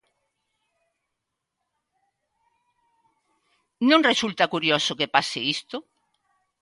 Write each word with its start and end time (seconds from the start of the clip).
¿Non 3.89 4.07
resulta 4.09 4.51
curioso 4.53 4.97
que 4.99 5.11
pase 5.15 5.39
isto? 5.55 5.77